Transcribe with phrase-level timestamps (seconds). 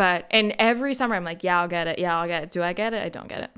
[0.00, 1.98] But and every summer I'm like, yeah, I'll get it.
[1.98, 2.50] Yeah, I'll get it.
[2.50, 3.02] Do I get it?
[3.02, 3.50] I don't get it.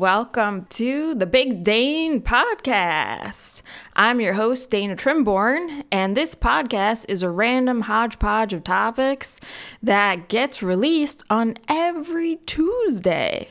[0.00, 3.60] Welcome to the Big Dane Podcast.
[3.94, 9.40] I'm your host, Dana Trimborn, and this podcast is a random hodgepodge of topics
[9.82, 13.50] that gets released on every Tuesday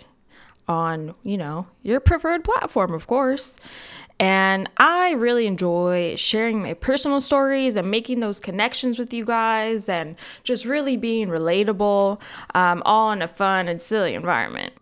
[0.68, 3.60] on, you know, your preferred platform, of course.
[4.20, 9.88] And I really enjoy sharing my personal stories and making those connections with you guys
[9.88, 12.20] and just really being relatable,
[12.56, 14.74] um, all in a fun and silly environment.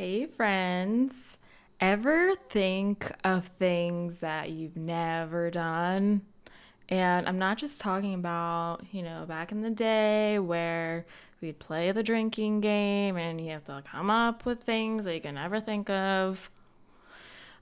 [0.00, 1.38] Hey, friends.
[1.80, 6.22] Ever think of things that you've never done?
[6.88, 11.04] And I'm not just talking about, you know, back in the day where
[11.40, 15.20] we'd play the drinking game and you have to come up with things that you
[15.20, 16.48] can never think of.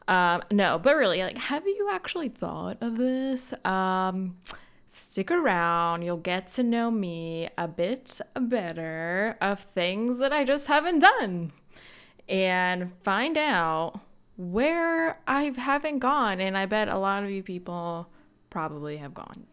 [0.06, 3.55] Um, no, but really, like, have you actually thought of this?
[3.65, 4.37] Um,
[4.91, 6.03] stick around.
[6.03, 11.53] You'll get to know me a bit better of things that I just haven't done
[12.29, 14.01] and find out
[14.37, 16.41] where I haven't gone.
[16.41, 18.09] And I bet a lot of you people
[18.51, 19.47] probably have gone.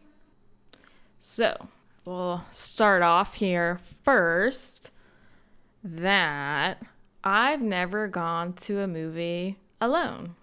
[1.20, 1.68] So
[2.04, 4.90] we'll start off here first
[5.82, 6.82] that
[7.22, 10.34] I've never gone to a movie alone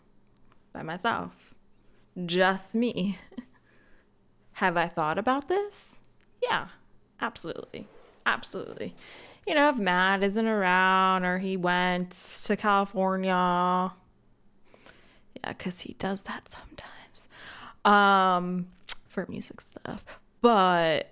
[0.74, 1.54] by myself,
[2.26, 3.20] just me.
[4.54, 6.02] have I thought about this?
[6.42, 6.68] Yeah,
[7.20, 7.88] absolutely.
[8.26, 8.96] Absolutely
[9.48, 12.12] you know, if Matt isn't around or he went
[12.46, 13.92] to California.
[15.36, 17.28] Yeah, because he does that sometimes
[17.86, 18.68] um,
[19.08, 20.06] for music stuff.
[20.42, 21.12] But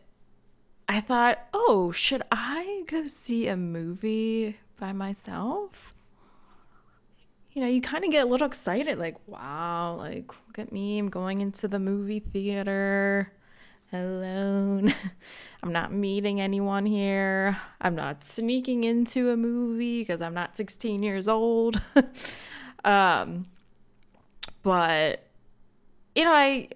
[0.87, 5.93] I thought, oh, should I go see a movie by myself?
[7.51, 10.99] You know, you kind of get a little excited, like, wow, like, look at me,
[10.99, 13.33] I'm going into the movie theater
[13.91, 14.93] alone.
[15.63, 17.59] I'm not meeting anyone here.
[17.81, 21.81] I'm not sneaking into a movie because I'm not 16 years old.
[22.85, 23.47] um,
[24.63, 25.25] but
[26.15, 26.69] you know, I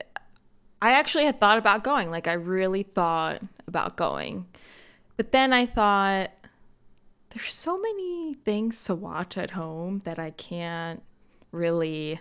[0.82, 2.12] I actually had thought about going.
[2.12, 4.46] Like I really thought about going.
[5.16, 6.32] But then I thought
[7.30, 11.02] there's so many things to watch at home that I can't
[11.52, 12.20] really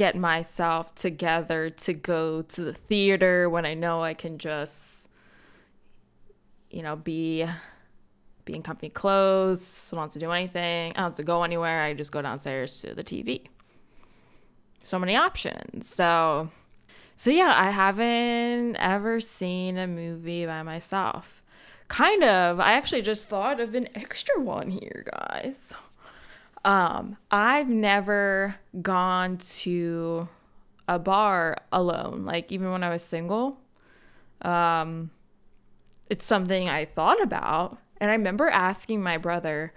[0.00, 5.10] get myself together to go to the theater when I know I can just
[6.70, 7.44] you know be
[8.46, 11.82] be in comfy clothes, don't have to do anything, I don't have to go anywhere,
[11.82, 13.48] I just go downstairs to the TV.
[14.80, 15.90] So many options.
[15.90, 16.50] So
[17.16, 21.42] so yeah, I haven't ever seen a movie by myself.
[21.88, 22.58] Kind of.
[22.58, 25.74] I actually just thought of an extra one here, guys.
[26.64, 30.28] Um, I've never gone to
[30.86, 33.58] a bar alone, like even when I was single.
[34.42, 35.10] Um,
[36.08, 37.78] it's something I thought about.
[38.00, 39.72] And I remember asking my brother,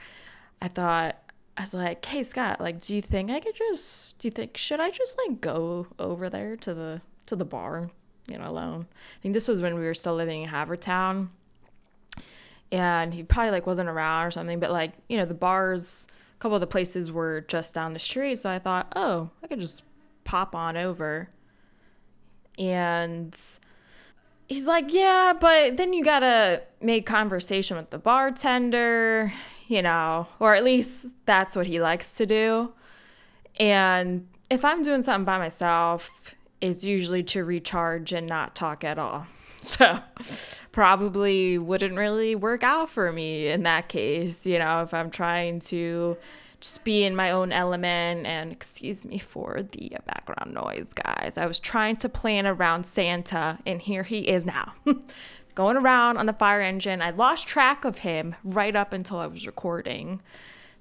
[0.61, 1.17] I thought,
[1.55, 4.57] I was like, hey, Scott, like, do you think I could just, do you think,
[4.57, 7.91] should I just like go over there to the, to the bar,
[8.27, 8.87] you know, alone?
[8.91, 11.29] I think this was when we were still living in Havertown
[12.71, 16.07] and he probably like wasn't around or something, but like, you know, the bars,
[16.43, 18.37] couple of the places were just down the street.
[18.37, 19.81] So I thought, oh, I could just
[20.25, 21.29] pop on over.
[22.59, 23.33] And
[24.49, 29.31] he's like, yeah, but then you gotta make conversation with the bartender,
[29.69, 32.73] you know, or at least that's what he likes to do.
[33.57, 38.99] And if I'm doing something by myself, it's usually to recharge and not talk at
[38.99, 39.27] all.
[39.73, 39.99] So
[40.73, 45.61] probably wouldn't really work out for me in that case, you know, if I'm trying
[45.61, 46.17] to
[46.59, 51.37] just be in my own element and excuse me for the background noise, guys.
[51.37, 54.73] I was trying to plan around Santa and here he is now.
[55.55, 57.01] Going around on the fire engine.
[57.01, 60.21] I lost track of him right up until I was recording.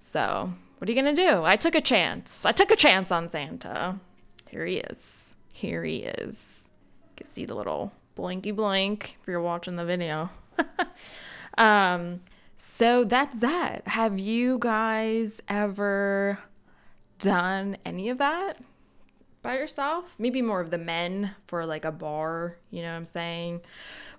[0.00, 1.44] So, what are you going to do?
[1.44, 2.44] I took a chance.
[2.44, 4.00] I took a chance on Santa.
[4.48, 5.36] Here he is.
[5.52, 6.70] Here he is.
[7.10, 10.30] You can see the little blinky blank if you're watching the video.
[11.58, 12.20] um,
[12.56, 13.88] so that's that.
[13.88, 16.38] Have you guys ever
[17.18, 18.58] done any of that
[19.42, 20.16] by yourself?
[20.18, 23.60] Maybe more of the men for like a bar, you know what I'm saying?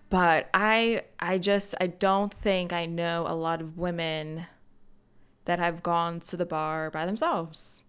[0.10, 4.45] But I I just I don't think I know a lot of women
[5.45, 7.84] that have gone to the bar by themselves.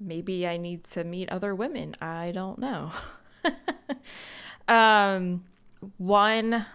[0.00, 1.94] maybe I need to meet other women.
[2.00, 2.92] I don't know.
[4.68, 5.44] um,
[5.96, 6.66] one,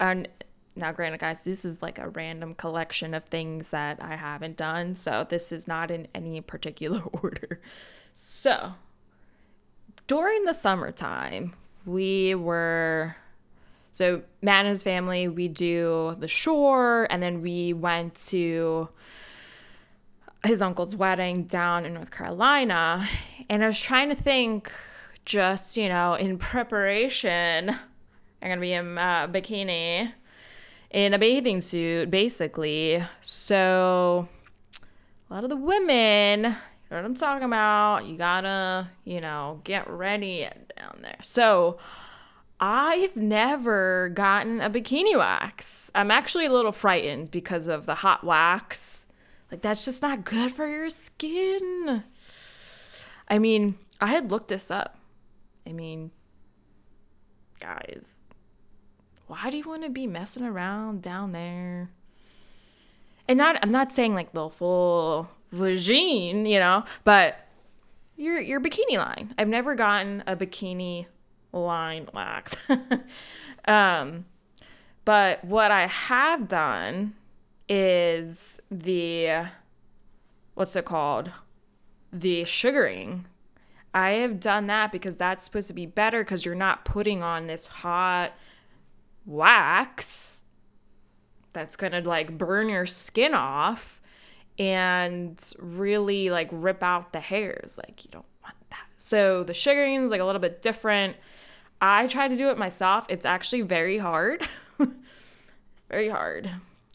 [0.00, 0.28] and
[0.76, 4.94] now granted, guys, this is like a random collection of things that I haven't done,
[4.94, 7.60] so this is not in any particular order.
[8.12, 8.74] So,
[10.06, 11.54] during the summertime,
[11.86, 13.16] we were
[13.94, 18.88] so Matt and his family, we do the shore, and then we went to
[20.44, 23.08] his uncle's wedding down in North Carolina.
[23.48, 24.72] And I was trying to think,
[25.24, 30.12] just, you know, in preparation, I'm going to be in a bikini,
[30.90, 33.04] in a bathing suit, basically.
[33.20, 34.28] So
[35.30, 36.56] a lot of the women, you know
[36.96, 41.18] what I'm talking about, you gotta, you know, get ready down there.
[41.22, 41.78] So
[42.60, 45.90] I've never gotten a bikini wax.
[45.94, 49.04] I'm actually a little frightened because of the hot wax
[49.54, 52.02] like, that's just not good for your skin.
[53.28, 54.98] I mean, I had looked this up.
[55.66, 56.10] I mean,
[57.60, 58.16] guys,
[59.26, 61.90] why do you want to be messing around down there?
[63.26, 67.44] And not, I'm not saying like the full vagine, you know, but
[68.16, 69.34] your your bikini line.
[69.38, 71.06] I've never gotten a bikini
[71.52, 72.56] line wax.
[73.66, 74.26] um,
[75.04, 77.14] but what I have done
[77.68, 79.46] is the
[80.54, 81.30] what's it called?
[82.12, 83.26] The sugaring.
[83.94, 87.46] I have done that because that's supposed to be better because you're not putting on
[87.46, 88.32] this hot
[89.24, 90.42] wax
[91.52, 94.00] that's gonna like burn your skin off
[94.58, 97.78] and really like rip out the hairs.
[97.78, 98.86] Like you don't want that.
[98.98, 101.16] So the sugaring is like a little bit different.
[101.80, 103.06] I try to do it myself.
[103.08, 104.42] It's actually very hard.
[104.80, 104.90] it's
[105.90, 106.50] very hard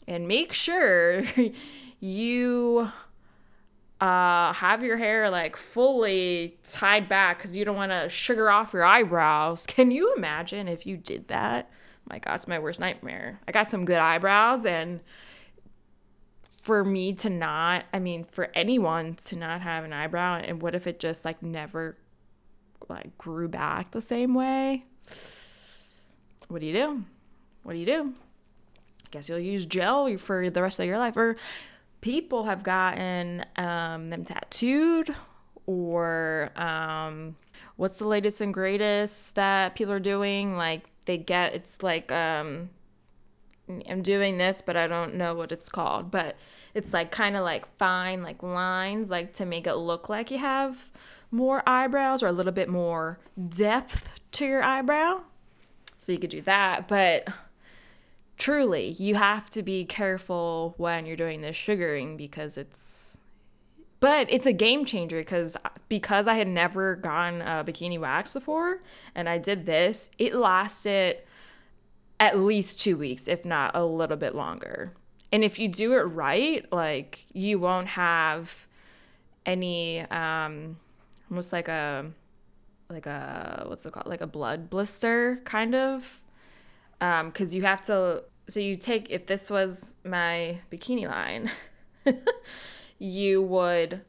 [0.06, 1.22] and make sure
[2.00, 2.90] you
[4.00, 8.72] uh, have your hair like fully tied back because you don't want to sugar off
[8.72, 9.66] your eyebrows.
[9.68, 11.70] Can you imagine if you did that?
[12.08, 13.40] My God, it's my worst nightmare.
[13.46, 15.00] I got some good eyebrows, and
[16.60, 20.74] for me to not, I mean, for anyone to not have an eyebrow, and what
[20.74, 21.96] if it just like never
[22.88, 24.84] like grew back the same way?
[26.48, 27.04] What do you do?
[27.62, 28.14] What do you do?
[28.14, 31.16] I guess you'll use gel for the rest of your life.
[31.16, 31.36] Or
[32.00, 35.14] people have gotten um, them tattooed,
[35.66, 37.36] or um,
[37.76, 40.56] what's the latest and greatest that people are doing?
[40.56, 42.70] Like they get it's like um,
[43.88, 46.10] I'm doing this, but I don't know what it's called.
[46.10, 46.36] But
[46.74, 50.38] it's like kind of like fine like lines, like to make it look like you
[50.38, 50.90] have
[51.30, 55.22] more eyebrows or a little bit more depth to your eyebrow.
[55.98, 57.28] So you could do that, but
[58.40, 63.18] truly, you have to be careful when you're doing this sugaring because it's
[64.00, 65.56] but it's a game changer because
[65.88, 68.82] because I had never gotten a bikini wax before
[69.14, 71.18] and I did this, it lasted
[72.18, 74.94] at least 2 weeks if not a little bit longer.
[75.30, 78.66] And if you do it right, like you won't have
[79.44, 80.78] any um
[81.30, 82.10] almost like a
[82.88, 84.06] like a what's it called?
[84.06, 86.22] Like a blood blister kind of
[87.02, 91.50] um because you have to so you take if this was my bikini line
[92.98, 94.00] you would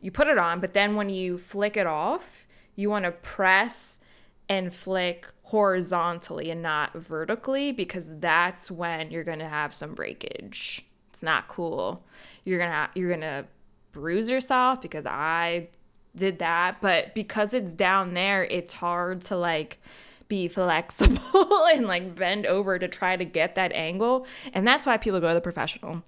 [0.00, 4.00] you put it on but then when you flick it off you want to press
[4.48, 10.86] and flick horizontally and not vertically because that's when you're going to have some breakage.
[11.08, 12.04] It's not cool.
[12.44, 13.44] You're going to you're going to
[13.92, 15.68] bruise yourself because i
[16.14, 19.82] did that but because it's down there it's hard to like
[20.30, 24.26] be flexible and like bend over to try to get that angle.
[24.54, 26.02] And that's why people go to the professional.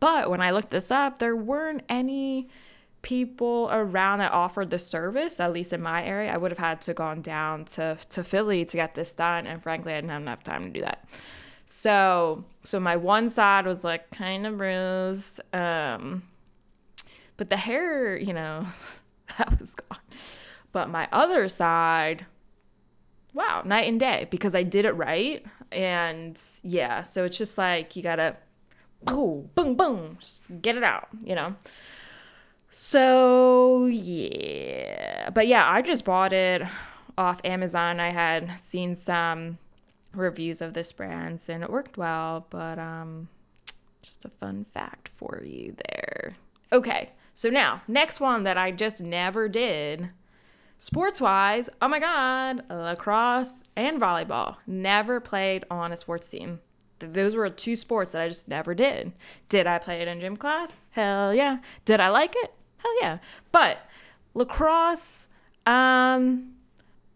[0.00, 2.48] But when I looked this up, there weren't any
[3.02, 6.32] people around that offered the service, at least in my area.
[6.32, 9.46] I would have had to gone down to, to Philly to get this done.
[9.46, 11.08] And frankly, I didn't have enough time to do that.
[11.66, 15.40] So so my one side was like kind of bruised.
[15.52, 16.22] Um
[17.36, 18.66] but the hair, you know,
[19.38, 19.98] that was gone.
[20.72, 22.26] But my other side
[23.36, 25.44] wow, night and day because I did it right.
[25.70, 28.36] And yeah, so it's just like you gotta,
[29.04, 30.18] boom, boom, boom,
[30.62, 31.54] get it out, you know?
[32.70, 36.62] So yeah, but yeah, I just bought it
[37.18, 38.00] off Amazon.
[38.00, 39.58] I had seen some
[40.12, 43.28] reviews of this brand and it worked well, but um,
[44.00, 46.32] just a fun fact for you there.
[46.72, 50.08] Okay, so now, next one that I just never did
[50.78, 54.56] Sports wise, oh my God, lacrosse and volleyball.
[54.66, 56.60] Never played on a sports team.
[56.98, 59.12] Those were two sports that I just never did.
[59.48, 60.78] Did I play it in gym class?
[60.90, 61.58] Hell yeah.
[61.84, 62.52] Did I like it?
[62.78, 63.18] Hell yeah.
[63.52, 63.78] But
[64.34, 65.28] lacrosse,
[65.66, 66.52] um,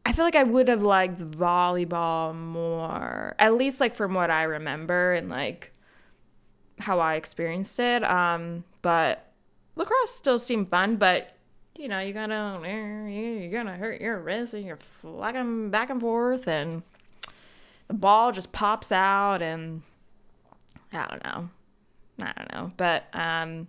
[0.04, 4.44] I feel like I would have liked volleyball more, at least like from what I
[4.44, 5.72] remember and like
[6.78, 8.02] how I experienced it.
[8.04, 9.32] Um, but
[9.76, 11.36] lacrosse still seemed fun, but
[11.76, 16.46] you know, you gotta you're gonna hurt your wrist and you're flagging back and forth
[16.46, 16.82] and
[17.88, 19.82] the ball just pops out and
[20.92, 21.48] I don't know.
[22.22, 22.72] I don't know.
[22.76, 23.68] But um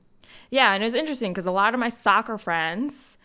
[0.50, 3.18] yeah, and it was interesting because a lot of my soccer friends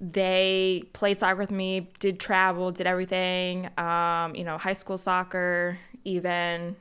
[0.00, 3.68] they played soccer with me, did travel, did everything.
[3.78, 6.76] Um, you know, high school soccer, even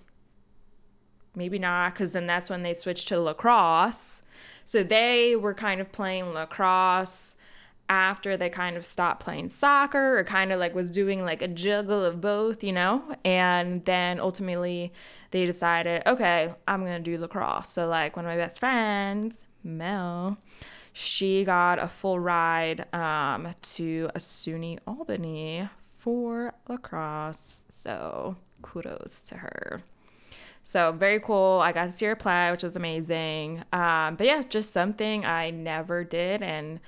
[1.35, 4.21] maybe not, because then that's when they switched to lacrosse.
[4.67, 7.37] So they were kind of playing lacrosse
[7.87, 11.47] after they kind of stopped playing soccer or kind of like was doing like a
[11.47, 13.01] juggle of both, you know?
[13.23, 14.91] And then ultimately
[15.31, 17.69] they decided, okay, I'm going to do lacrosse.
[17.69, 20.37] So, like, one of my best friends, Mel,
[20.91, 27.63] she got a full ride um, to a SUNY Albany for lacrosse.
[27.71, 29.81] So, kudos to her.
[30.67, 31.61] So very cool.
[31.63, 33.63] I got to see her play, which was amazing.
[33.71, 36.81] Um, but yeah, just something I never did, and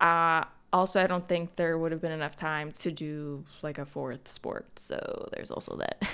[0.00, 3.84] uh, also I don't think there would have been enough time to do like a
[3.84, 4.78] fourth sport.
[4.78, 6.04] So there's also that.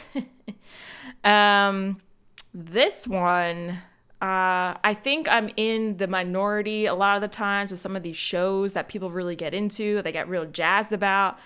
[1.30, 2.00] um,
[2.54, 3.76] this one.
[4.22, 8.02] Uh, I think I'm in the minority a lot of the times with some of
[8.02, 11.38] these shows that people really get into, they get real jazzed about.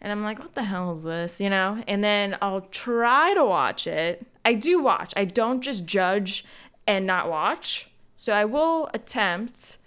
[0.00, 1.40] And I'm like, what the hell is this?
[1.40, 1.82] You know?
[1.86, 4.26] And then I'll try to watch it.
[4.44, 6.44] I do watch, I don't just judge
[6.86, 7.90] and not watch.
[8.16, 9.78] So I will attempt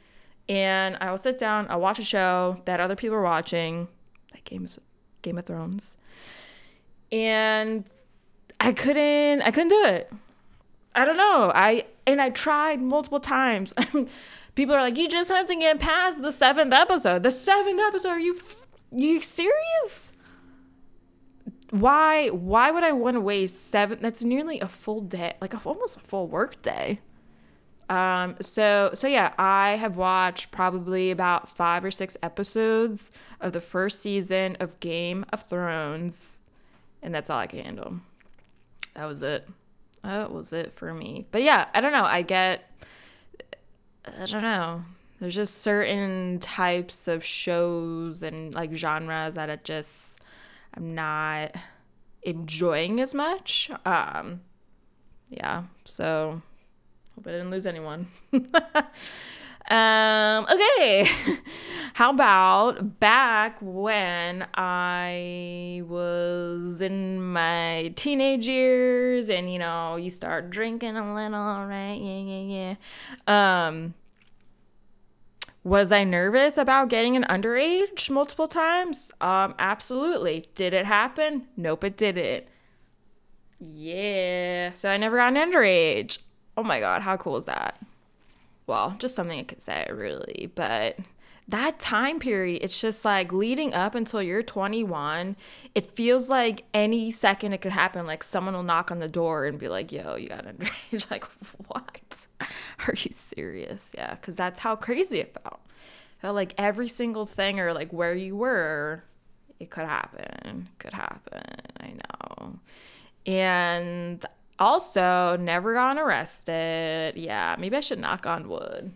[0.48, 3.88] and I will sit down, I'll watch a show that other people are watching,
[4.34, 4.79] like Games
[5.22, 5.98] Game of Thrones.
[7.12, 7.86] And
[8.60, 10.12] I couldn't I couldn't do it.
[10.96, 11.51] I don't know.
[11.53, 13.74] I and I tried multiple times.
[14.55, 18.15] people are like, "You just have to get past the 7th episode." The 7th episode,
[18.17, 18.39] you
[18.94, 20.14] you serious?
[21.72, 25.62] Why why would I want to waste seven that's nearly a full day, like a,
[25.64, 27.00] almost a full work day.
[27.90, 33.62] Um so so yeah, I have watched probably about 5 or 6 episodes of the
[33.62, 36.42] first season of Game of Thrones
[37.02, 38.00] and that's all I can handle.
[38.94, 39.48] That was it.
[40.04, 41.26] That was it for me.
[41.32, 42.06] But yeah, I don't know.
[42.06, 42.70] I get
[44.06, 44.84] I don't know.
[45.24, 50.20] There's just certain types of shows and like genres that it just
[50.74, 51.56] I'm not
[52.24, 53.72] enjoying as much.
[53.86, 54.42] Um
[55.30, 56.42] yeah, so
[57.15, 58.08] hope I didn't lose anyone.
[58.34, 58.44] um
[60.51, 61.10] okay.
[61.94, 70.50] How about back when I was in my teenage years and you know, you start
[70.50, 71.94] drinking a little, right?
[71.94, 72.75] Yeah, yeah,
[73.25, 73.65] yeah.
[73.65, 73.94] Um
[75.63, 79.12] was I nervous about getting an underage multiple times?
[79.22, 80.50] Um, absolutely.
[80.55, 81.48] Did it happen?
[81.55, 82.46] Nope, it didn't.
[83.60, 84.72] Yeah.
[84.74, 86.17] So I never got an underage.
[86.58, 87.79] Oh my god, how cool is that?
[88.67, 90.51] Well, just something I could say, really.
[90.53, 90.98] But
[91.48, 95.36] that time period, it's just like leading up until you're 21,
[95.75, 98.05] it feels like any second it could happen.
[98.05, 101.10] Like someone will knock on the door and be like, yo, you got underage.
[101.12, 101.25] like,
[101.67, 102.27] what?
[102.88, 103.94] Are you serious?
[103.98, 105.60] Yeah, because that's how crazy it felt.
[106.20, 109.04] Felt like every single thing or like where you were,
[109.60, 110.70] it could happen.
[110.80, 111.44] Could happen.
[111.80, 112.60] I know.
[113.25, 114.25] And
[114.60, 117.16] also, never gotten arrested.
[117.16, 118.94] Yeah, maybe I should knock on wood.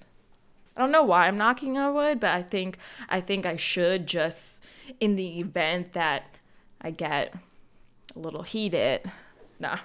[0.76, 2.78] I don't know why I'm knocking on wood, but I think
[3.10, 4.64] I think I should just
[5.00, 6.36] in the event that
[6.82, 7.34] I get
[8.16, 9.02] a little heated.
[9.60, 9.80] Nah.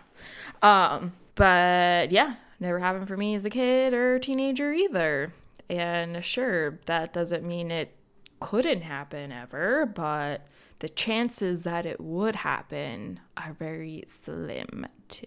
[0.60, 5.32] Um, but yeah, never happened for me as a kid or teenager either.
[5.68, 7.94] And sure, that doesn't mean it
[8.40, 10.46] couldn't happen ever, but
[10.78, 15.26] the chances that it would happen are very slim too.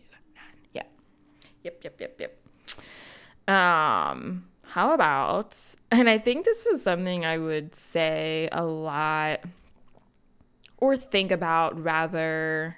[0.73, 0.83] Yeah.
[1.63, 3.53] Yep, yep, yep, yep.
[3.55, 5.57] Um, how about,
[5.91, 9.41] and I think this was something I would say a lot
[10.77, 12.77] or think about rather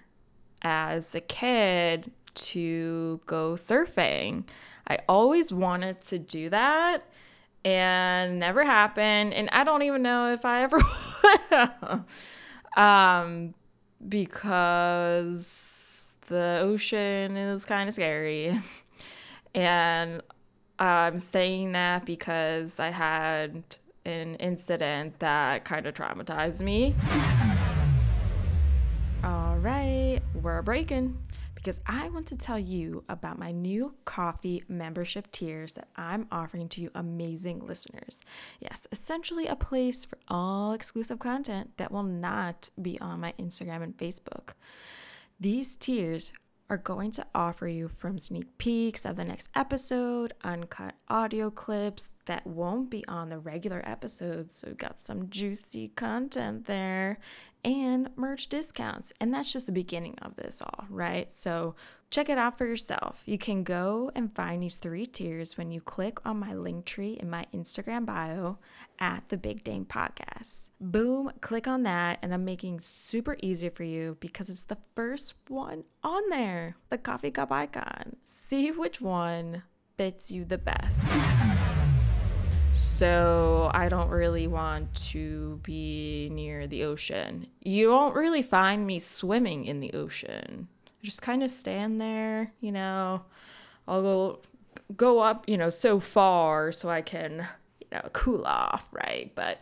[0.61, 4.43] as a kid to go surfing.
[4.87, 7.03] I always wanted to do that
[7.65, 9.33] and never happened.
[9.33, 10.81] And I don't even know if I ever
[12.81, 13.53] um,
[14.07, 18.61] because the ocean is kind of scary.
[19.55, 20.21] and
[20.79, 23.63] I'm saying that because I had
[24.05, 26.95] an incident that kind of traumatized me.
[29.23, 31.17] All right, we're breaking
[31.67, 36.69] because I want to tell you about my new Ko-fi membership tiers that I'm offering
[36.69, 38.21] to you amazing listeners.
[38.61, 43.83] Yes, essentially a place for all exclusive content that will not be on my Instagram
[43.83, 44.51] and Facebook.
[45.41, 46.31] These tiers
[46.69, 52.11] are going to offer you from sneak peeks of the next episode, uncut audio clips
[52.27, 54.55] that won't be on the regular episodes.
[54.55, 57.19] So, we've got some juicy content there
[57.63, 59.11] and merch discounts.
[59.19, 61.33] And that's just the beginning of this all, right?
[61.35, 61.75] So,
[62.09, 63.23] check it out for yourself.
[63.25, 67.29] You can go and find these three tiers when you click on my Linktree in
[67.29, 68.57] my Instagram bio
[68.99, 70.69] at the Big Dane Podcast.
[70.79, 75.33] Boom, click on that, and I'm making super easy for you because it's the first
[75.47, 78.15] one on there, the coffee cup icon.
[78.23, 79.63] See which one
[79.97, 81.07] fits you the best.
[82.77, 87.47] So I don't really want to be near the ocean.
[87.63, 90.67] You won't really find me swimming in the ocean.
[90.85, 93.23] I just kind of stand there, you know.
[93.87, 94.39] I'll go
[94.95, 97.47] go up, you know, so far so I can
[97.81, 99.31] you know, cool off, right?
[99.33, 99.61] But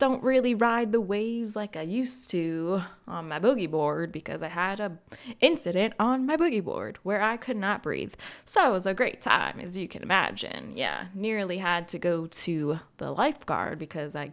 [0.00, 4.48] don't really ride the waves like I used to on my boogie board because I
[4.48, 4.96] had a
[5.40, 8.14] incident on my boogie board where I could not breathe.
[8.46, 10.72] So it was a great time, as you can imagine.
[10.74, 14.32] Yeah, nearly had to go to the lifeguard because I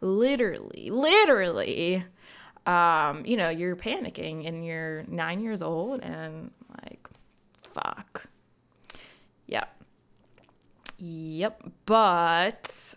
[0.00, 2.06] literally, literally,
[2.64, 6.52] um, you know, you're panicking and you're nine years old and
[6.82, 7.06] like,
[7.62, 8.28] fuck.
[9.46, 9.68] Yep.
[10.96, 11.70] Yep.
[11.84, 12.94] But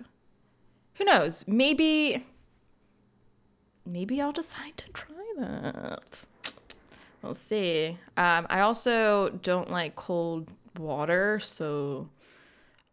[0.96, 1.48] who knows?
[1.48, 2.26] Maybe
[3.86, 6.26] maybe I'll decide to try that.
[7.22, 7.98] We'll see.
[8.18, 12.10] Um, I also don't like cold water, so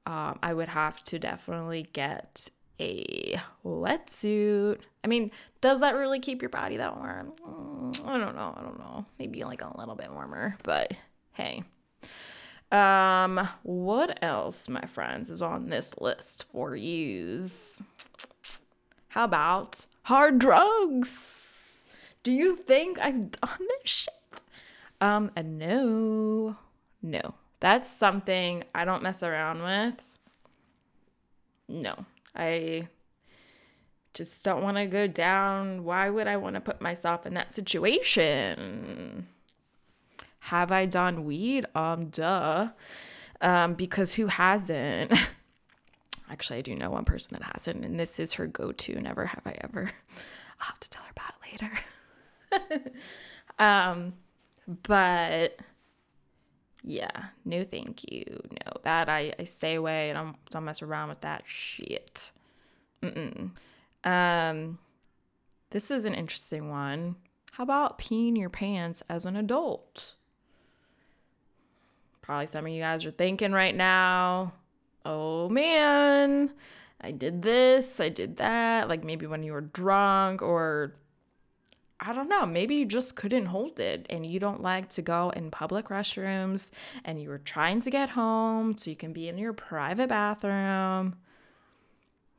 [0.06, 2.49] um, I would have to definitely get
[2.80, 4.80] a wetsuit.
[5.04, 5.30] I mean,
[5.61, 7.32] does that really keep your body that warm?
[7.47, 8.54] Mm, I don't know.
[8.56, 9.04] I don't know.
[9.18, 10.92] Maybe like a little bit warmer, but
[11.32, 11.62] hey.
[12.73, 17.82] Um, what else, my friends, is on this list for use?
[19.12, 21.85] How about hard drugs?
[22.23, 24.42] Do you think I've done this shit?
[25.02, 26.56] Um, no,
[27.02, 27.34] no.
[27.60, 30.19] That's something I don't mess around with.
[31.69, 32.89] No, I
[34.15, 35.84] just don't want to go down.
[35.84, 39.26] Why would I want to put myself in that situation?
[40.39, 41.67] Have I done weed?
[41.75, 42.71] Um, duh.
[43.43, 45.13] Um, because who hasn't?
[46.32, 48.99] Actually, I do know one person that hasn't, and this is her go to.
[48.99, 49.90] Never have I ever.
[50.60, 52.90] I'll have to tell her about it later.
[53.58, 54.14] um,
[54.82, 55.58] but
[56.82, 58.25] yeah, no, thank you.
[58.50, 62.30] No, that I, I stay away and don't, mess around with that shit.
[63.02, 63.50] Mm-mm.
[64.02, 64.78] Um,
[65.68, 67.16] this is an interesting one.
[67.52, 70.14] How about peeing your pants as an adult?
[72.23, 74.54] Probably some of you guys are thinking right now,
[75.04, 76.50] oh man,
[77.00, 78.88] I did this, I did that.
[78.88, 80.95] Like maybe when you were drunk, or
[82.00, 85.30] I don't know, maybe you just couldn't hold it and you don't like to go
[85.30, 86.71] in public restrooms
[87.04, 91.15] and you were trying to get home so you can be in your private bathroom.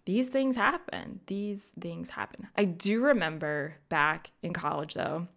[0.06, 1.22] These things happen.
[1.28, 2.50] These things happen.
[2.58, 5.28] I do remember back in college though,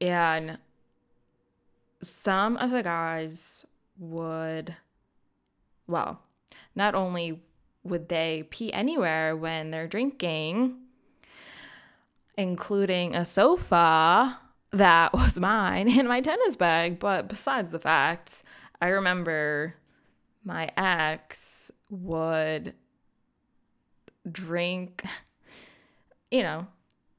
[0.00, 0.58] and
[2.02, 3.64] some of the guys
[3.96, 4.74] would,
[5.88, 6.20] well,
[6.74, 7.40] not only
[7.82, 10.76] would they pee anywhere when they're drinking,
[12.36, 14.38] including a sofa
[14.70, 18.42] that was mine in my tennis bag, but besides the fact,
[18.80, 19.74] I remember
[20.44, 22.74] my ex would
[24.30, 25.04] drink,
[26.30, 26.66] you know,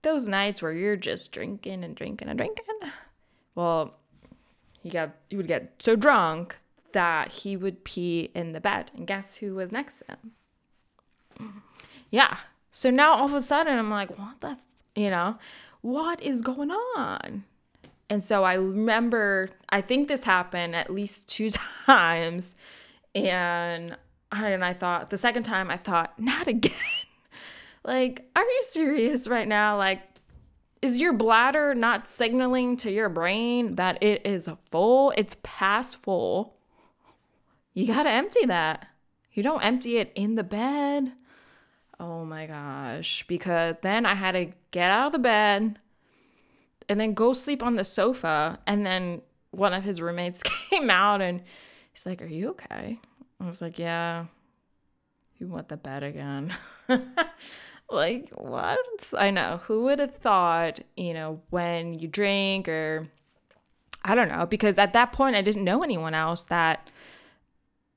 [0.03, 2.65] those nights where you're just drinking and drinking and drinking.
[3.55, 3.95] Well,
[4.81, 6.57] he got he would get so drunk
[6.93, 8.91] that he would pee in the bed.
[8.95, 10.17] And guess who was next to
[11.39, 11.63] him?
[12.09, 12.37] Yeah.
[12.71, 14.65] So now all of a sudden I'm like, what the, f-?
[14.95, 15.37] you know,
[15.81, 17.45] what is going on?
[18.09, 21.49] And so I remember, I think this happened at least two
[21.85, 22.55] times.
[23.13, 23.95] And,
[24.31, 26.73] and I thought, the second time I thought, not again.
[27.83, 29.77] like, are you serious right now?
[29.77, 30.01] Like,
[30.81, 35.13] is your bladder not signaling to your brain that it is full?
[35.17, 36.55] It's past full.
[37.79, 38.89] You got to empty that.
[39.31, 41.13] You don't empty it in the bed.
[41.97, 43.23] Oh my gosh.
[43.25, 45.79] Because then I had to get out of the bed
[46.89, 48.59] and then go sleep on the sofa.
[48.67, 51.41] And then one of his roommates came out and
[51.93, 52.99] he's like, Are you okay?
[53.39, 54.25] I was like, Yeah.
[55.37, 56.53] You want the bed again?
[57.91, 58.77] like what
[59.17, 63.09] i know who would have thought you know when you drink or
[64.03, 66.89] I don't know, because at that point I didn't know anyone else that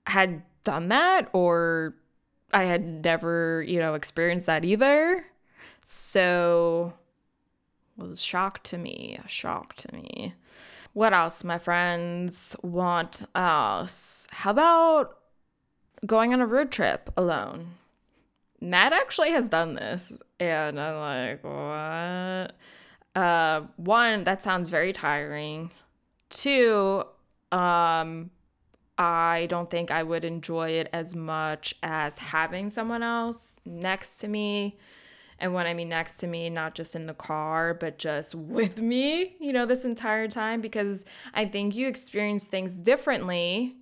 [0.06, 1.94] had done that or
[2.52, 5.24] I had never, you know, experienced that either.
[5.84, 6.92] So
[7.96, 10.34] was a shock to me, a shock to me.
[10.92, 12.54] What else, my friends?
[12.62, 14.28] Want else?
[14.30, 15.16] How about
[16.04, 17.74] going on a road trip alone?
[18.60, 23.20] Matt actually has done this, and I'm like, what?
[23.20, 25.70] Uh, one, that sounds very tiring.
[26.30, 27.04] Two,
[27.50, 28.30] um,
[28.98, 34.28] I don't think I would enjoy it as much as having someone else next to
[34.28, 34.78] me.
[35.38, 38.78] And when I mean next to me, not just in the car, but just with
[38.78, 43.76] me, you know, this entire time, because I think you experience things differently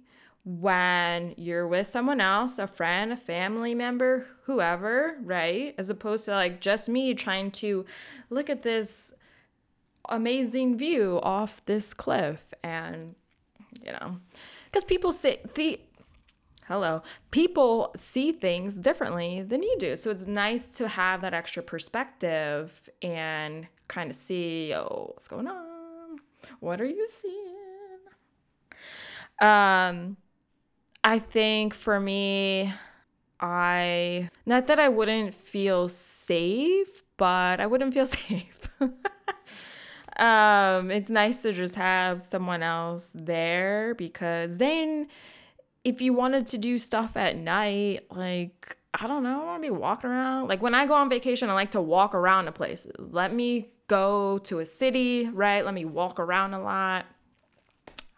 [0.45, 5.75] when you're with someone else, a friend, a family member, whoever, right?
[5.77, 7.85] As opposed to like just me trying to
[8.31, 9.13] look at this
[10.09, 13.15] amazing view off this cliff and,
[13.85, 14.17] you know,
[14.71, 15.81] because people say the
[16.67, 19.97] hello people see things differently than you do.
[19.97, 25.49] So it's nice to have that extra perspective and kind of see oh what's going
[25.49, 26.19] on?
[26.61, 27.57] What are you seeing?
[29.41, 30.17] Um
[31.03, 32.73] i think for me
[33.41, 38.69] i not that i wouldn't feel safe but i wouldn't feel safe
[40.21, 45.09] um, it's nice to just have someone else there because then
[45.83, 49.67] if you wanted to do stuff at night, like I don't know, I want to
[49.67, 50.49] be walking around.
[50.49, 52.93] Like when I go on vacation, I like to walk around to places.
[52.99, 55.65] Let me go to a city, right?
[55.65, 57.07] Let me walk around a lot.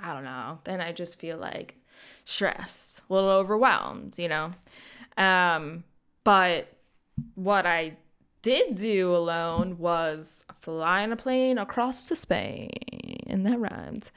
[0.00, 0.58] I don't know.
[0.64, 1.76] Then I just feel like
[2.24, 4.50] stressed, a little overwhelmed, you know.
[5.16, 5.84] Um,
[6.24, 6.72] but
[7.34, 7.96] what I
[8.42, 12.70] did do alone was fly in a plane across to Spain,
[13.26, 14.10] and that rhymed.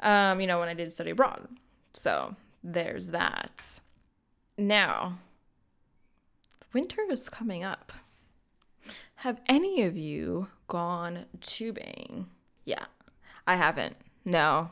[0.00, 1.48] Um, you know, when I did study abroad.
[1.94, 3.80] So there's that.
[4.56, 5.18] Now,
[6.72, 7.92] winter is coming up.
[9.16, 12.26] Have any of you gone tubing?
[12.64, 12.84] Yeah,
[13.46, 13.96] I haven't.
[14.24, 14.70] No.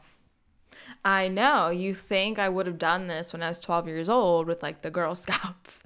[1.05, 4.47] I know you think I would have done this when I was 12 years old
[4.47, 5.83] with like the Girl Scouts.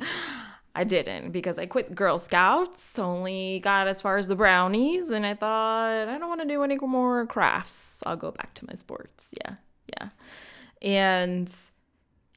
[0.76, 5.24] I didn't because I quit Girl Scouts, only got as far as the brownies, and
[5.24, 8.02] I thought, I don't want to do any more crafts.
[8.04, 9.28] I'll go back to my sports.
[9.40, 9.54] Yeah,
[9.96, 10.08] yeah.
[10.82, 11.50] And,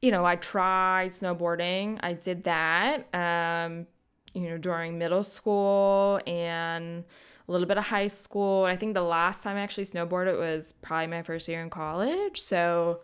[0.00, 1.98] you know, I tried snowboarding.
[2.02, 3.86] I did that, um,
[4.32, 7.04] you know, during middle school and
[7.46, 8.64] a little bit of high school.
[8.64, 12.40] I think the last time I actually snowboarded was probably my first year in college.
[12.40, 13.00] So,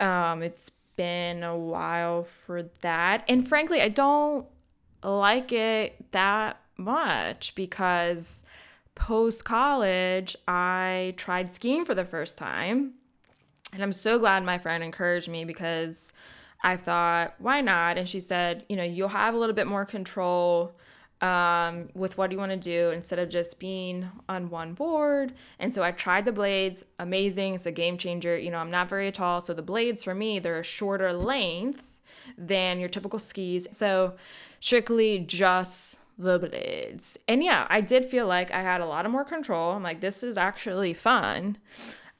[0.00, 3.24] um, it's been a while for that.
[3.28, 4.46] And frankly, I don't
[5.02, 8.44] like it that much because
[8.94, 12.94] post college, I tried skiing for the first time.
[13.72, 16.12] And I'm so glad my friend encouraged me because
[16.62, 17.98] I thought, why not?
[17.98, 20.76] And she said, you know, you'll have a little bit more control
[21.24, 25.32] um, with what do you want to do instead of just being on one board.
[25.58, 27.54] And so I tried the blades, amazing.
[27.54, 28.36] It's a game changer.
[28.36, 32.00] You know, I'm not very tall, so the blades for me, they're a shorter length
[32.36, 33.66] than your typical skis.
[33.72, 34.16] So
[34.60, 37.18] strictly just the blades.
[37.26, 39.72] And yeah, I did feel like I had a lot of more control.
[39.72, 41.56] I'm like, this is actually fun.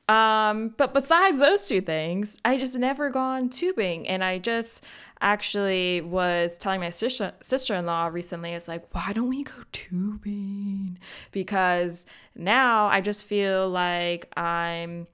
[0.08, 4.06] Um, but besides those two things, I just never gone tubing.
[4.06, 4.84] And I just
[5.20, 10.98] actually was telling my sister sister-in-law recently it's like why don't we go tubing?
[11.32, 15.06] Because now i just feel like i'm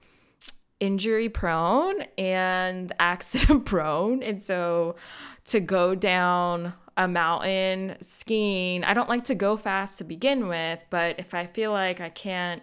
[0.81, 4.21] injury prone and accident prone.
[4.21, 4.95] And so
[5.45, 10.77] to go down a mountain skiing i don't like to go fast to begin with
[10.89, 12.61] but if i feel like i can't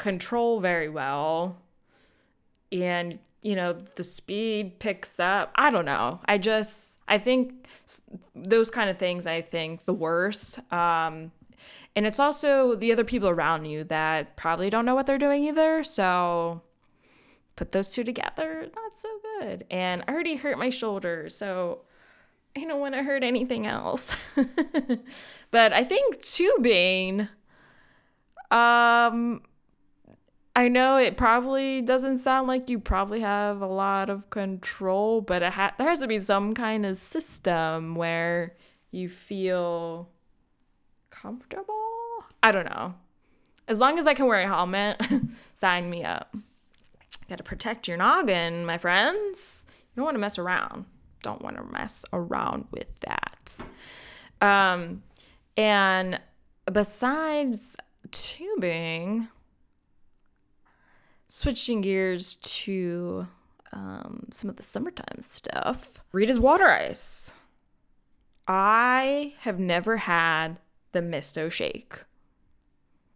[0.00, 1.56] control very well
[2.72, 5.50] and you know, the speed picks up.
[5.54, 6.20] I don't know.
[6.26, 7.66] I just, I think
[8.34, 10.60] those kind of things, I think the worst.
[10.72, 11.32] Um,
[11.96, 15.44] and it's also the other people around you that probably don't know what they're doing
[15.44, 15.82] either.
[15.84, 16.62] So
[17.56, 19.08] put those two together, not so
[19.38, 19.64] good.
[19.70, 21.28] And I already hurt my shoulder.
[21.30, 21.80] So
[22.56, 24.16] I don't want to hurt anything else.
[25.50, 27.28] but I think tubing,
[28.50, 29.42] um,
[30.56, 35.42] I know it probably doesn't sound like you probably have a lot of control, but
[35.42, 38.56] ha- there has to be some kind of system where
[38.90, 40.08] you feel
[41.10, 41.74] comfortable.
[42.42, 42.94] I don't know.
[43.68, 45.00] As long as I can wear a helmet,
[45.54, 46.34] sign me up.
[47.28, 49.64] Got to protect your noggin, my friends.
[49.68, 50.86] You don't want to mess around.
[51.22, 53.64] Don't want to mess around with that.
[54.40, 55.02] Um,
[55.56, 56.20] and
[56.72, 57.76] besides
[58.10, 59.28] tubing,
[61.30, 63.26] switching gears to
[63.72, 66.00] um, some of the summertime stuff.
[66.12, 67.32] Rita's water ice.
[68.48, 70.58] I have never had
[70.92, 72.02] the Misto shake.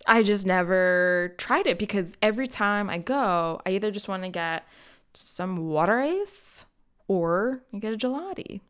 [0.06, 4.28] I just never tried it because every time I go, I either just want to
[4.28, 4.66] get
[5.12, 6.66] some water ice
[7.08, 8.60] or you get a gelati.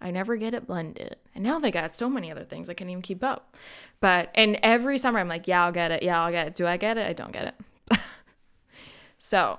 [0.00, 1.16] I never get it blended.
[1.34, 3.56] And now they got so many other things I can't even keep up.
[4.00, 6.02] But and every summer I'm like, yeah, I'll get it.
[6.02, 6.54] Yeah, I'll get it.
[6.54, 7.06] Do I get it?
[7.06, 7.54] I don't get it.
[9.24, 9.58] So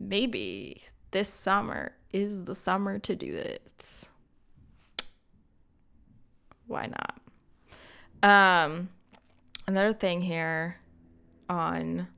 [0.00, 0.82] maybe
[1.12, 4.08] this summer is the summer to do it.
[6.66, 7.20] Why not?
[8.28, 8.88] Um
[9.68, 10.80] another thing here
[11.48, 12.08] on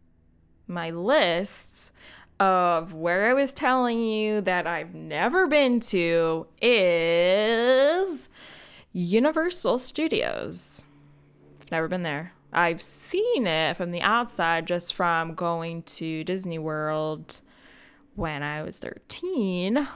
[0.67, 1.93] my list
[2.41, 8.31] of where I was telling you that I've never been to is
[8.95, 10.83] Universal Studios.
[11.61, 12.33] I've never been there.
[12.53, 17.41] I've seen it from the outside just from going to Disney World
[18.15, 19.89] when I was 13,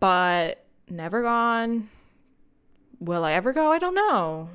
[0.00, 1.88] but never gone.
[3.00, 3.72] Will I ever go?
[3.72, 4.50] I don't know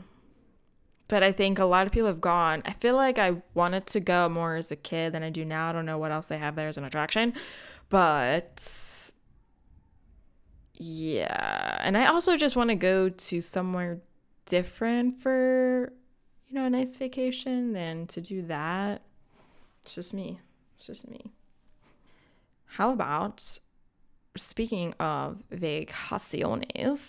[1.14, 2.64] but I think a lot of people have gone.
[2.66, 5.70] I feel like I wanted to go more as a kid than I do now.
[5.70, 7.34] I don't know what else they have there as an attraction,
[7.90, 9.12] but
[10.74, 11.78] yeah.
[11.82, 14.02] And I also just want to go to somewhere
[14.48, 15.94] different for,
[16.54, 19.02] you know, a nice vacation than to do that.
[19.82, 20.40] It's just me.
[20.76, 21.32] It's just me.
[22.66, 23.58] How about
[24.38, 27.00] speaking of vacaciones?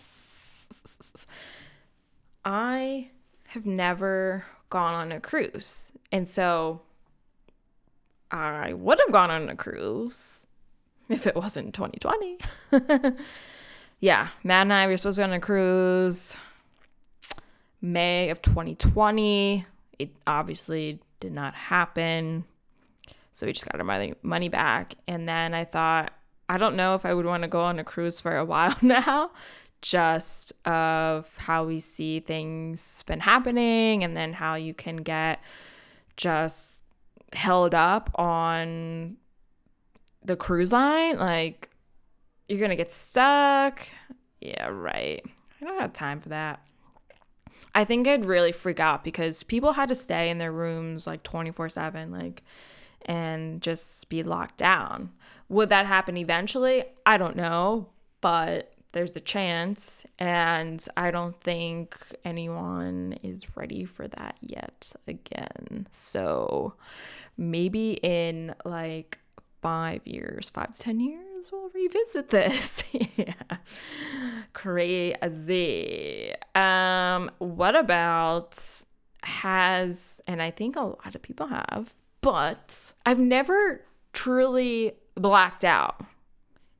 [2.42, 3.10] I
[3.48, 5.92] have never gone on a cruise.
[6.10, 6.80] And so
[8.30, 10.46] I would have gone on a cruise
[11.10, 12.38] if it wasn't 2020.
[14.00, 16.38] yeah, Matt and I were supposed to go on a cruise
[17.84, 19.66] May of 2020.
[19.98, 22.44] It obviously did not happen.
[23.32, 24.94] So we just got our money, money back.
[25.06, 26.12] And then I thought,
[26.48, 28.76] I don't know if I would want to go on a cruise for a while
[28.82, 29.30] now
[29.84, 35.40] just of how we see things been happening and then how you can get
[36.16, 36.84] just
[37.34, 39.14] held up on
[40.24, 41.68] the cruise line like
[42.48, 43.86] you're gonna get stuck
[44.40, 45.22] yeah right
[45.60, 46.62] i don't have time for that
[47.74, 51.22] i think i'd really freak out because people had to stay in their rooms like
[51.22, 52.42] 24 7 like
[53.06, 55.12] and just be locked down.
[55.50, 56.84] Would that happen eventually?
[57.04, 57.88] I don't know
[58.20, 65.86] but there's the chance and i don't think anyone is ready for that yet again.
[65.90, 66.74] So
[67.36, 69.18] maybe in like
[69.60, 72.84] five years five to ten years we'll revisit this
[73.16, 73.32] yeah
[74.52, 78.58] crazy um what about
[79.22, 86.04] has and i think a lot of people have but i've never truly blacked out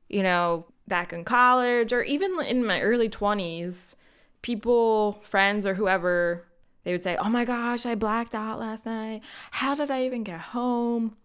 [0.09, 3.95] you know back in college or even in my early 20s,
[4.41, 6.45] people, friends, or whoever,
[6.83, 9.21] they would say, Oh my gosh, I blacked out last night.
[9.51, 11.15] How did I even get home?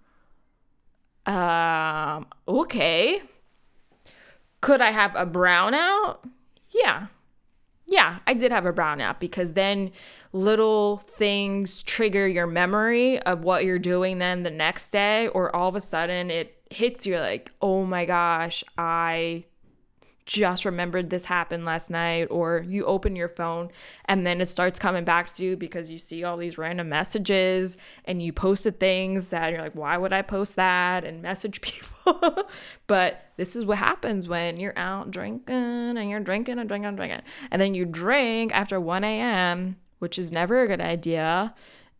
[1.26, 3.22] Um, okay.
[4.60, 6.18] Could I have a brownout?
[6.70, 7.06] Yeah.
[7.86, 9.90] Yeah, I did have a brownout because then
[10.32, 15.68] little things trigger your memory of what you're doing then the next day, or all
[15.68, 19.44] of a sudden it hits you like, oh my gosh, I
[20.30, 23.68] just remembered this happened last night, or you open your phone
[24.04, 27.76] and then it starts coming back to you because you see all these random messages
[28.04, 31.60] and you posted things that you're like, why would I post that and message
[32.04, 32.48] people?
[32.86, 36.96] but this is what happens when you're out drinking and you're drinking and drinking and
[36.96, 37.22] drinking.
[37.50, 41.56] And then you drink after 1 a.m., which is never a good idea.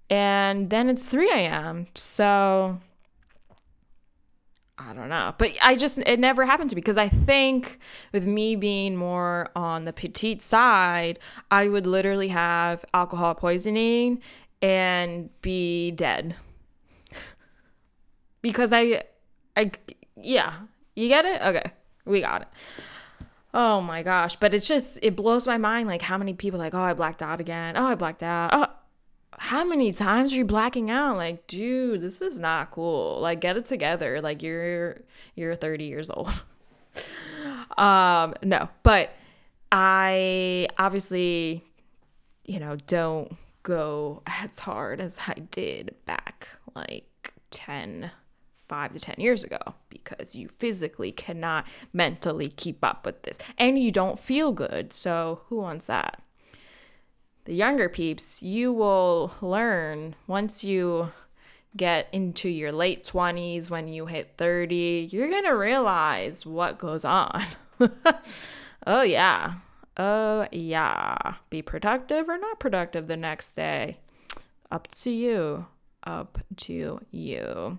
[0.09, 1.88] And then it's 3 a.m.
[1.97, 2.79] So
[4.81, 5.35] I don't know.
[5.37, 7.79] But I just, it never happened to me because I think
[8.12, 11.19] with me being more on the petite side,
[11.51, 14.23] I would literally have alcohol poisoning
[14.62, 16.35] and be dead.
[18.43, 19.03] because I,
[19.55, 19.71] I,
[20.16, 20.55] yeah,
[20.95, 21.43] you get it?
[21.43, 21.73] Okay,
[22.07, 22.49] we got it.
[23.53, 24.37] Oh my gosh.
[24.37, 27.21] But it's just, it blows my mind like how many people like, oh, I blacked
[27.21, 27.77] out again.
[27.77, 28.51] Oh, I blacked out.
[28.53, 28.66] Oh,
[29.42, 31.16] how many times are you blacking out?
[31.16, 33.20] Like, dude, this is not cool.
[33.22, 34.20] Like, get it together.
[34.20, 35.00] Like, you're
[35.35, 36.31] you're 30 years old.
[37.79, 39.14] um, no, but
[39.72, 41.64] I obviously,
[42.44, 48.11] you know, don't go as hard as I did back like 10,
[48.68, 53.79] 5 to 10 years ago because you physically cannot mentally keep up with this and
[53.79, 54.92] you don't feel good.
[54.92, 56.22] So, who wants that?
[57.44, 61.11] The younger peeps, you will learn once you
[61.76, 67.05] get into your late 20s, when you hit 30, you're going to realize what goes
[67.05, 67.44] on.
[68.87, 69.55] oh, yeah.
[69.96, 71.16] Oh, yeah.
[71.48, 73.98] Be productive or not productive the next day.
[74.70, 75.66] Up to you.
[76.05, 77.79] Up to you.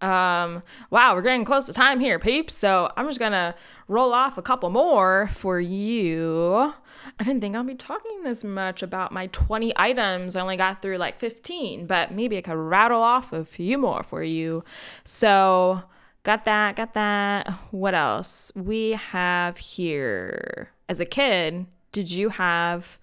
[0.00, 2.54] Um, wow, we're getting close to time here, peeps.
[2.54, 3.54] So I'm just gonna
[3.88, 6.74] roll off a couple more for you.
[7.18, 10.36] I didn't think I'd be talking this much about my 20 items.
[10.36, 14.02] I only got through like 15, but maybe I could rattle off a few more
[14.02, 14.64] for you.
[15.04, 15.82] So,
[16.22, 17.50] got that, got that.
[17.70, 18.52] What else?
[18.54, 20.72] We have here.
[20.88, 22.98] As a kid, did you have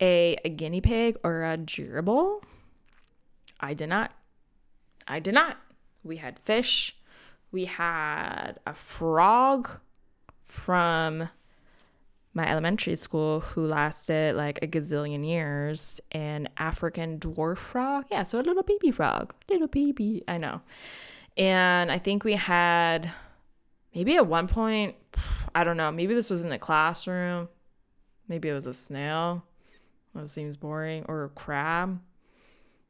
[0.00, 2.42] a, a guinea pig or a gerbil?
[3.60, 4.12] I did not.
[5.06, 5.58] I did not.
[6.02, 6.96] We had fish.
[7.50, 9.70] We had a frog
[10.42, 11.28] from
[12.34, 18.06] my elementary school who lasted like a gazillion years, an African dwarf frog.
[18.10, 19.32] Yeah, so a little baby frog.
[19.48, 20.24] Little baby.
[20.26, 20.60] I know.
[21.36, 23.10] And I think we had
[23.94, 24.96] maybe at one point,
[25.54, 27.48] I don't know, maybe this was in the classroom.
[28.28, 29.44] Maybe it was a snail.
[30.14, 31.04] That seems boring.
[31.06, 32.00] Or a crab.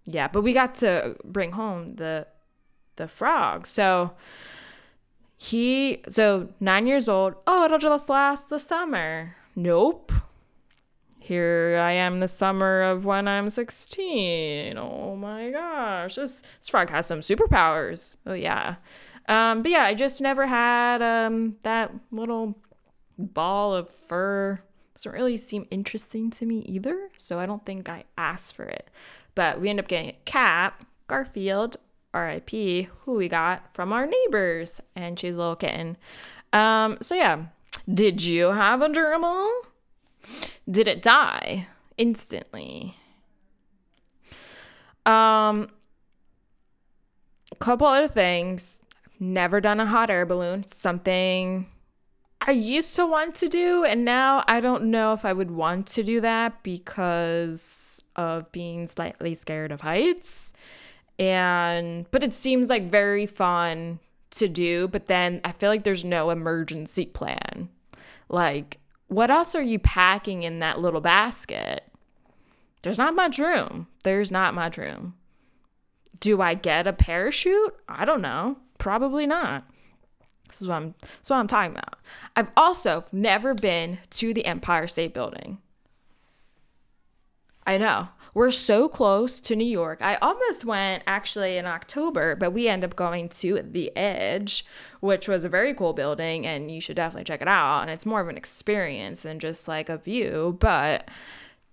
[0.07, 2.27] Yeah, but we got to bring home the
[2.97, 3.67] the frog.
[3.67, 4.13] So
[5.37, 9.37] he, so nine years old, oh, it'll just last the summer.
[9.57, 10.13] Nope.
[11.19, 14.77] Here I am the summer of when I'm 16.
[14.77, 16.17] Oh my gosh.
[16.17, 18.17] This, this frog has some superpowers.
[18.27, 18.77] Oh, yeah.
[19.27, 22.59] Um, but yeah, I just never had um, that little
[23.19, 24.61] ball of fur.
[24.95, 27.09] Doesn't really seem interesting to me either.
[27.17, 28.91] So I don't think I asked for it.
[29.35, 31.79] But we end up getting a cat, Garfield,
[32.15, 35.97] RIP, who we got from our neighbors, and she's a little kitten.
[36.53, 37.47] Um, so yeah,
[37.93, 39.51] did you have a gerbil?
[40.71, 41.67] Did it die
[41.99, 42.97] instantly?
[45.05, 45.69] Um,
[47.59, 48.81] couple other things.
[49.21, 50.67] Never done a hot air balloon.
[50.67, 51.67] Something
[52.41, 55.87] I used to want to do, and now I don't know if I would want
[55.89, 60.53] to do that because of being slightly scared of heights
[61.19, 64.01] and but it seems like very fun
[64.31, 67.69] to do but then i feel like there's no emergency plan.
[68.29, 71.85] Like what else are you packing in that little basket?
[72.83, 73.87] There's not much room.
[74.03, 75.15] There's not much room.
[76.21, 77.75] Do i get a parachute?
[77.89, 78.57] I don't know.
[78.79, 79.65] Probably not.
[80.49, 81.99] This is what i'm this is what i'm talking about.
[82.37, 85.59] I've also never been to the empire state building.
[87.67, 90.03] I know we're so close to New York.
[90.03, 94.67] I almost went actually in October, but we end up going to The Edge,
[95.01, 97.83] which was a very cool building, and you should definitely check it out.
[97.83, 101.09] And it's more of an experience than just like a view, but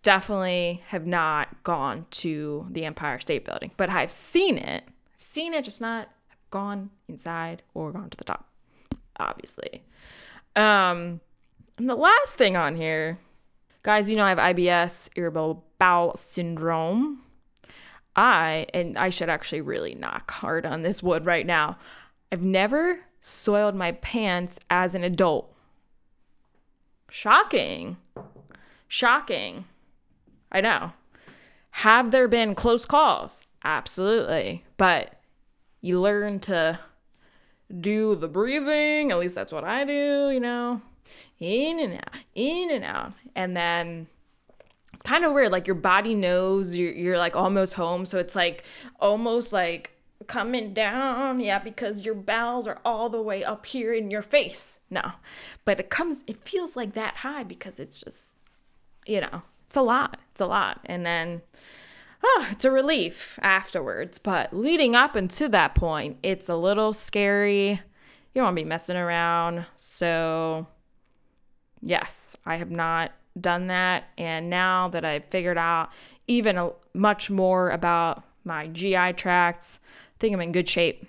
[0.03, 4.83] definitely have not gone to the Empire State Building, but I've seen it.
[4.87, 6.09] I've seen it, just not
[6.51, 8.47] gone inside or gone to the top,
[9.19, 9.83] obviously.
[10.55, 11.21] Um,
[11.77, 13.19] and the last thing on here,
[13.83, 17.23] guys, you know I have IBS, irritable bowel syndrome.
[18.15, 21.77] I, and I should actually really knock hard on this wood right now,
[22.31, 25.53] I've never soiled my pants as an adult.
[27.09, 27.97] Shocking.
[28.87, 29.65] Shocking.
[30.51, 30.93] I know.
[31.71, 33.41] Have there been close calls?
[33.63, 34.65] Absolutely.
[34.77, 35.21] But
[35.79, 36.79] you learn to
[37.79, 39.11] do the breathing.
[39.11, 40.81] At least that's what I do, you know,
[41.39, 43.13] in and out, in and out.
[43.35, 44.07] And then
[44.93, 45.51] it's kind of weird.
[45.51, 48.05] Like your body knows you're, you're like almost home.
[48.05, 48.63] So it's like
[48.99, 49.97] almost like
[50.27, 51.39] coming down.
[51.39, 54.81] Yeah, because your bowels are all the way up here in your face.
[54.89, 55.13] No,
[55.65, 58.35] but it comes, it feels like that high because it's just,
[59.05, 60.19] you know, it's a lot.
[60.31, 60.81] It's a lot.
[60.85, 61.41] And then,
[62.23, 64.17] oh, it's a relief afterwards.
[64.17, 67.69] But leading up into that point, it's a little scary.
[67.69, 67.79] You
[68.35, 69.65] don't want to be messing around.
[69.77, 70.67] So,
[71.81, 74.05] yes, I have not done that.
[74.17, 75.89] And now that I've figured out
[76.27, 81.07] even a, much more about my GI tracts, I think I'm in good shape.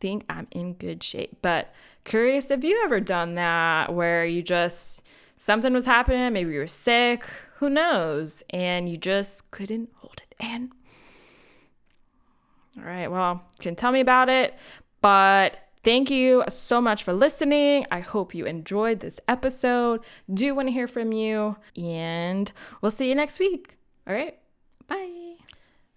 [0.00, 1.38] think I'm in good shape.
[1.42, 1.72] But
[2.04, 5.02] curious if you ever done that where you just
[5.36, 7.24] something was happening, maybe you were sick,
[7.56, 10.72] who knows, and you just couldn't hold it in.
[12.78, 14.54] All right, well, you can tell me about it,
[15.00, 17.86] but Thank you so much for listening.
[17.92, 20.00] I hope you enjoyed this episode.
[20.34, 23.76] Do want to hear from you, and we'll see you next week.
[24.04, 24.36] All right,
[24.88, 25.36] bye.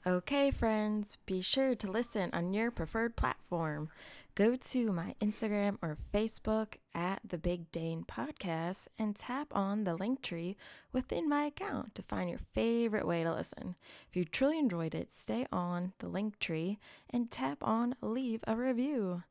[0.05, 3.89] Okay, friends, be sure to listen on your preferred platform.
[4.35, 9.97] Go to my Instagram or Facebook at the Big Dane Podcast and tap on the
[9.97, 10.55] Linktree
[10.93, 13.75] within my account to find your favorite way to listen.
[14.07, 16.77] If you truly enjoyed it, stay on the Linktree
[17.09, 19.23] and tap on leave a review.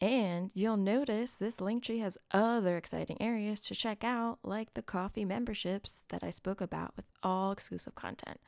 [0.00, 5.24] And you'll notice this Linktree has other exciting areas to check out, like the Ko-fi
[5.24, 8.38] memberships that I spoke about with all exclusive content.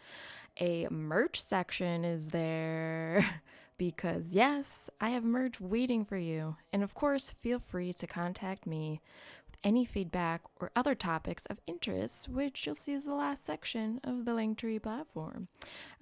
[0.60, 3.24] A merch section is there
[3.78, 6.56] because, yes, I have merch waiting for you.
[6.70, 9.00] And of course, feel free to contact me
[9.46, 14.00] with any feedback or other topics of interest, which you'll see is the last section
[14.04, 15.48] of the Linktree platform.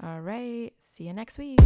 [0.03, 1.61] All right, see you next week.